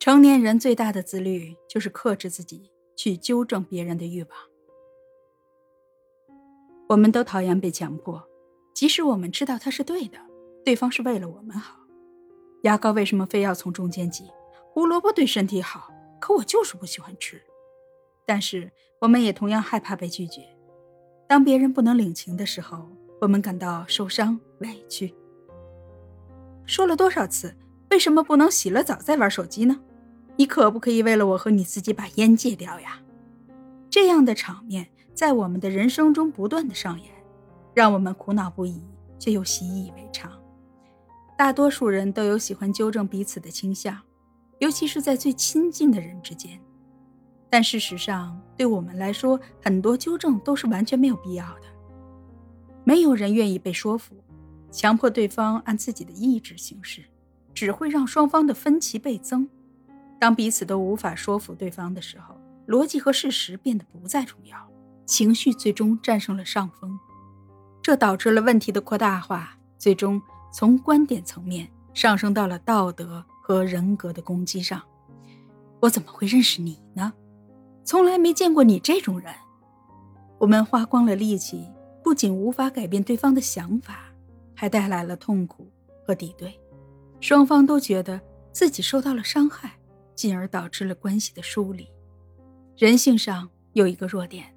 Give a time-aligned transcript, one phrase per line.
[0.00, 4.30] 成年人最大的自律就是克制自己去纠正别人的欲望。
[6.88, 8.26] 我们都讨厌被强迫，
[8.72, 10.16] 即使我们知道他是对的，
[10.64, 11.76] 对方是为了我们好。
[12.62, 14.24] 牙膏为什么非要从中间挤？
[14.72, 17.38] 胡萝卜对身体好，可我就是不喜欢吃。
[18.24, 20.40] 但是我们也同样害怕被拒绝。
[21.28, 22.88] 当别人不能领情的时候，
[23.20, 25.14] 我们感到受伤委屈。
[26.64, 27.54] 说了多少次，
[27.90, 29.78] 为什么不能洗了澡再玩手机呢？
[30.40, 32.98] 你可不可以为了我和你自己把烟戒掉呀？
[33.90, 37.12] 这样的场面在我们的人生中不断的上演，
[37.74, 38.82] 让我们苦恼不已，
[39.18, 40.32] 却又习以为常。
[41.36, 44.00] 大多数人都有喜欢纠正彼此的倾向，
[44.60, 46.58] 尤其是在最亲近的人之间。
[47.50, 51.64] 但事实上，对我们来说，很多纠正都是完全没有必要的。
[52.82, 54.16] 没有人愿意被说服，
[54.70, 57.04] 强迫对方按自己的意志行事，
[57.52, 59.46] 只会让双方的分歧倍增。
[60.20, 62.36] 当彼此都无法说服对方的时候，
[62.68, 64.70] 逻辑和事实变得不再重要，
[65.06, 66.96] 情绪最终战胜了上风，
[67.82, 70.20] 这导致了问题的扩大化，最终。
[70.52, 74.82] 从观点层面上升到了道德和人格的攻击上，
[75.78, 77.12] 我怎么会认识你呢？
[77.84, 79.32] 从来没见过你这种人。
[80.38, 81.68] 我们花光了力气，
[82.02, 84.06] 不仅无法改变对方的想法，
[84.56, 85.70] 还带来了痛苦
[86.04, 86.58] 和敌对。
[87.20, 89.78] 双方都觉得自己受到了伤害，
[90.20, 91.88] 进而导致了关系的疏离。
[92.76, 94.54] 人性上有一个弱点，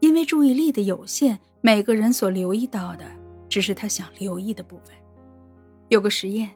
[0.00, 3.04] 因为注意力的有限，每个人所留意到的
[3.46, 4.96] 只是他想留意的部分。
[5.90, 6.48] 有个实验，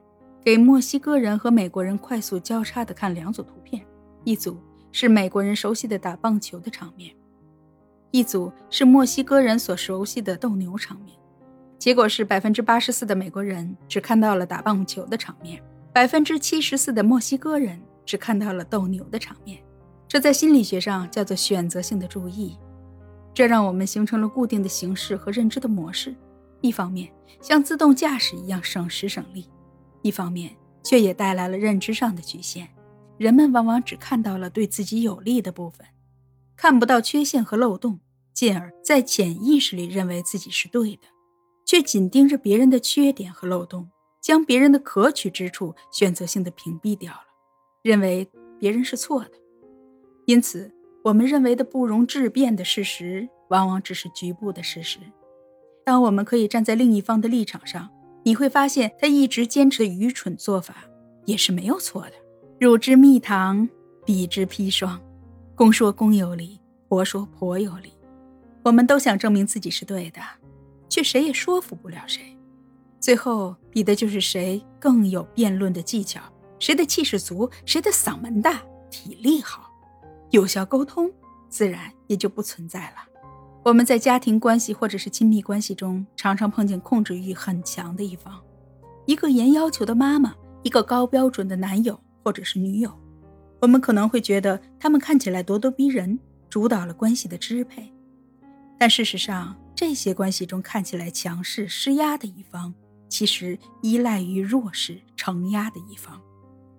[0.42, 3.84] 给墨西哥人和美国人快速交叉的看两组图片，
[4.24, 4.56] 一组
[4.90, 7.14] 是美国人熟悉的打棒球的场面，
[8.10, 11.14] 一组是墨西哥人所熟悉的斗牛场面。
[11.78, 15.62] 结果是百分之八十四的美国人只看到了打棒球的场面，
[15.94, 19.62] 百分之七十四的墨西哥人只看到了斗牛的场面。
[20.08, 22.58] 这在心理学上叫做选择性的注意，
[23.32, 26.12] 这让我们形成了固定的形式和认知的模式。
[26.62, 27.08] 一方面
[27.40, 29.48] 像自动驾驶一样省时省力，
[30.02, 32.68] 一方面却也带来了认知上的局限。
[33.16, 35.86] 人们往往只看到了对自己有利的部分，
[36.56, 38.00] 看不到缺陷和漏洞，
[38.32, 41.02] 进而，在潜意识里认为自己是对的，
[41.64, 43.88] 却紧盯着别人的缺点和漏洞，
[44.24, 47.26] 将别人的可取之处选择性的屏蔽掉了，
[47.82, 48.26] 认为
[48.58, 49.32] 别人是错的。
[50.24, 54.98] 因此，我们认为的不容置辩的事实，往往只是局部的事实。
[55.84, 57.90] 当我们可以站在另一方的立场上，
[58.22, 60.86] 你会发现他一直坚持的愚蠢做法
[61.26, 62.12] 也是没有错的。
[62.58, 63.68] 汝之蜜糖，
[64.06, 64.98] 彼之砒霜，
[65.54, 66.58] 公说公有理，
[66.88, 67.92] 婆说婆有理。
[68.62, 70.22] 我们都想证明自己是对的，
[70.88, 72.33] 却谁也说服不了谁。
[73.04, 76.22] 最后比的就是谁更有辩论的技巧，
[76.58, 79.70] 谁的气势足，谁的嗓门大，体力好，
[80.30, 81.12] 有效沟通，
[81.50, 82.96] 自然也就不存在了。
[83.62, 88.40] 我们在家庭关系或者是亲密关系中，常常碰见控制欲很强的一方，
[89.04, 92.90] 一个严要求的妈妈，一个高标准的男友或者是女友。
[93.60, 97.92] 我们可能会觉得他们看起来咄咄逼人，主导了关系的支配。
[98.78, 102.72] 但事实上，这些关系中看起来强势施压的一方，
[103.14, 106.20] 其实依赖于弱势承压的一方。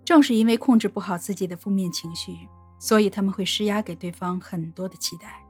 [0.04, 2.36] 正是因为控制不好自己的负面情绪，
[2.78, 5.42] 所以他们会施压给对方很多的期待。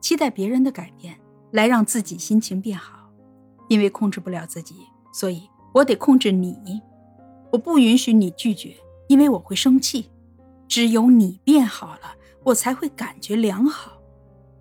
[0.00, 1.18] 期待别人的改变
[1.50, 3.10] 来让自己心情变好，
[3.68, 6.80] 因为控制不了自己，所以我得控制你。
[7.50, 8.76] 我不允许你拒绝，
[9.08, 10.10] 因为我会生气。
[10.68, 12.14] 只有你变好了，
[12.44, 14.00] 我才会感觉良好。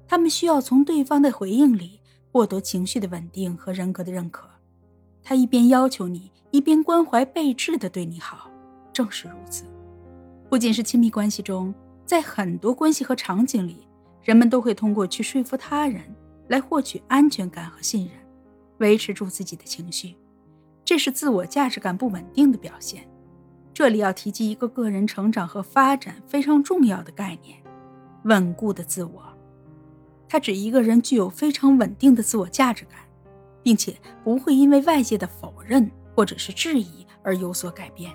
[0.08, 2.02] 他们需要从对方的回应里
[2.32, 4.50] 获得情绪的稳定和人格的认可。
[5.30, 8.50] 他一边要求你，一边关怀备至的对你好。
[8.92, 9.64] 正是如此，
[10.50, 11.72] 不仅是亲密关系中，
[12.04, 13.88] 在很多关系和场景里。
[14.24, 16.02] 人们都会通过去说服他人
[16.48, 18.16] 来获取安全感和信任，
[18.80, 20.16] 维持住自己的情绪，
[20.84, 23.08] 这是自我价值感不稳定的表现。
[23.72, 27.56] 这里要提及一个个人成长和发展非常重要的概念——
[28.26, 29.22] 稳固的自我。
[30.28, 33.02] 它指一个人具有非常稳定的自我价值感，
[33.64, 38.12] 并且不会因为外界的否认或者是质疑而有所改变。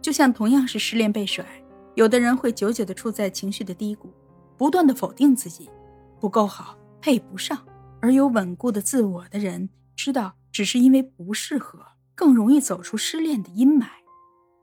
[0.00, 1.44] 就像同样是失恋被甩，
[1.94, 4.12] 有的人会久久地处在情绪的低谷。
[4.56, 5.68] 不断的否定自己，
[6.20, 7.58] 不够好，配不上。
[8.00, 11.80] 而有稳固的自我的人，知道只是因为不适合，
[12.14, 13.86] 更容易走出失恋的阴霾。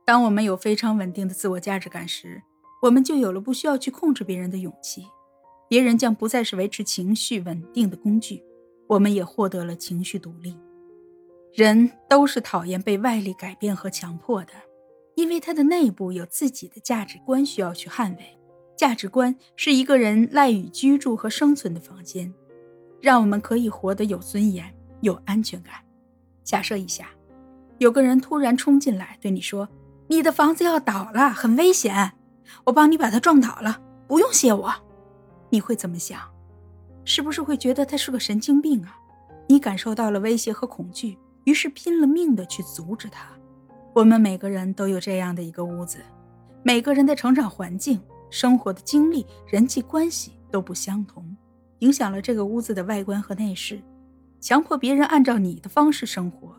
[0.06, 2.42] 当我们有非常稳定的自我价值感时，
[2.84, 5.08] 我们就有了不需要去控制别人的勇气，
[5.68, 8.42] 别人将不再是维持情绪稳定的工具，
[8.92, 10.60] 我们也获得了情绪独立。
[11.54, 14.52] 人都是讨厌被外力改变和强迫的，
[15.16, 18.38] 因为它的内部有自己的价值观需要去捍卫。
[18.76, 22.34] 价值观是一个人赖以居住和生存的房间，
[23.00, 25.76] 让我们可以活得有尊严、有安全感。
[26.44, 27.12] 假设一下，
[27.78, 29.70] 有个人突然冲进来对你说
[30.10, 32.12] ：“你的房子要倒了，很危险，
[32.66, 34.74] 我帮你把它撞倒了，不用谢我。”
[35.50, 36.31] 你会怎么想？
[37.14, 38.96] 是不是会觉得他是个神经病啊？
[39.50, 43.28] 你感受到了威胁和恐惧，于是拼了命的去阻止他。
[43.94, 45.98] 我们每个人都有这样的一个屋子，
[46.64, 48.02] 每个人的成长环境。
[48.30, 51.36] 生活的经历、人际关系都不相同，
[51.80, 53.82] 影响了这个屋子的外观和内饰。
[54.40, 56.56] 强迫别人按照你的方式生活，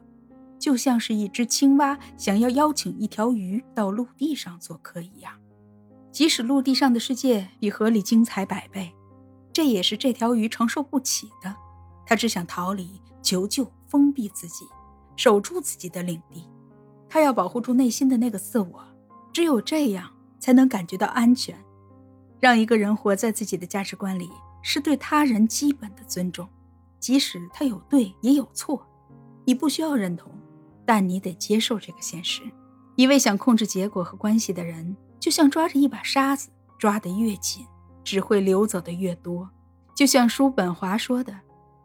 [0.59, 5.33] 就像是一只青蛙想要邀请一条鱼到陆地上做客一样。
[6.11, 8.93] 即使陆地上的世界比河里精彩百倍，
[9.53, 11.55] 这也是这条鱼承受不起的。
[12.07, 14.67] 它只想逃离、求救、封闭自己，
[15.17, 16.49] 守住自己的领地。
[17.09, 18.85] 它要保护住内心的那个自我，
[19.33, 20.11] 只有这样。
[20.43, 21.57] 才能感觉到安全。
[22.41, 24.29] 让一个人活在自己的价值观里，
[24.61, 26.49] 是对他人基本的尊重，
[26.99, 28.85] 即使他有对也有错，
[29.45, 30.33] 你不需要认同，
[30.85, 32.43] 但你得接受这个现实。
[32.97, 37.65] 一位想控制结果和关系的人，就像抓着一把沙子，抓得越紧，
[38.05, 39.49] 只会流走的越多。
[39.95, 41.39] 就像叔本华说的，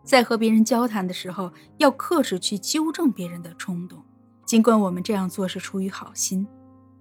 [0.03, 4.03] 在和别人交谈的时候，要克制去纠正别人的冲动，
[4.45, 6.47] 尽管我们这样做是出于好心。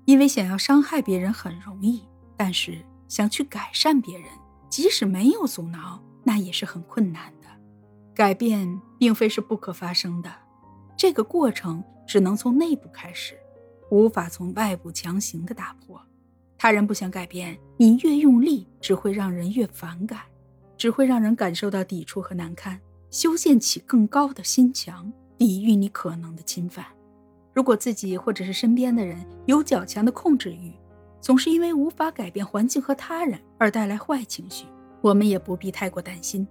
[0.04, 2.02] 因为想要伤害别人很容易，
[2.36, 2.78] 但是
[3.08, 4.28] 想去改善别人，
[4.68, 7.46] 即使没有阻挠，那也是很困难的。
[8.14, 10.32] 改变并非是不可发生的，
[10.96, 13.36] 这个过程只能从内部开始，
[13.90, 16.00] 无法从外部强行的打破。
[16.58, 20.20] 他人不想改变，你越用力，只会让人越反感，
[20.76, 22.80] 只会让人感受到抵触和难堪，
[23.10, 26.86] 修建起更高的心墙，抵御你可能的侵犯。
[27.52, 30.72] 如果自己或者是身边的人有较强的控制欲，
[31.20, 34.66] 总是因为无法改变环境和他人而带来坏情绪，
[35.00, 36.46] 我们也不必太过担心。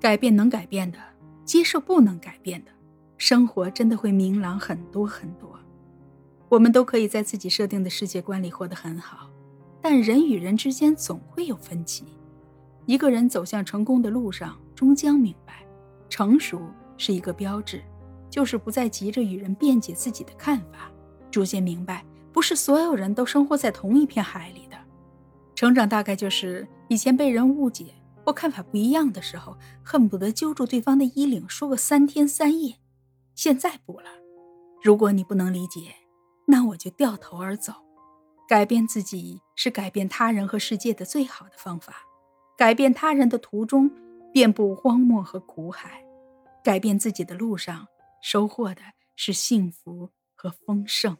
[0.00, 0.98] 改变能改变的，
[1.44, 2.70] 接受不能改变的，
[3.16, 5.58] 生活真的会明朗很多很多。
[6.48, 9.30] 我们都可以在自己设定的世界观里活得很好，
[9.80, 12.04] 但人与人之间总会有分歧。
[12.84, 15.66] 一个人走向成功的路上，终将明白，
[16.08, 16.62] 成熟
[16.96, 17.82] 是一个标志。
[18.28, 20.90] 就是不再急着与人辩解自己的看法，
[21.30, 24.76] 逐渐明白，不是所有人都生活在同一片海里的。
[25.54, 27.94] 成长大概就是以前被人误解
[28.24, 32.74] 或看法不一样的时候，恨不得揪住对方的衣领说个三天三夜。
[33.34, 34.08] 现在不了，
[34.82, 35.94] 如果你不能理解，
[36.46, 37.72] 那我就掉头而走。
[38.48, 41.94] 改变自己是改变他人和世界的最好的方法。
[42.56, 43.90] 改变他人的途中，
[44.32, 46.00] 遍布荒漠和苦海；
[46.62, 47.88] 改变自己的路上。
[48.22, 48.80] 收获的
[49.14, 51.16] 是幸福和丰盛。